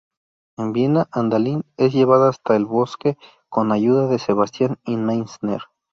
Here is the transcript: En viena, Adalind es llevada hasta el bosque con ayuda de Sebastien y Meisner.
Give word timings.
En 0.57 0.73
viena, 0.73 1.07
Adalind 1.11 1.63
es 1.77 1.93
llevada 1.93 2.29
hasta 2.29 2.55
el 2.55 2.65
bosque 2.65 3.19
con 3.49 3.71
ayuda 3.71 4.07
de 4.07 4.17
Sebastien 4.17 4.79
y 4.83 4.97
Meisner. 4.97 5.61